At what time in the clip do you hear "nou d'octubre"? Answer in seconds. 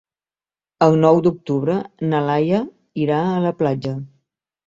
1.01-1.75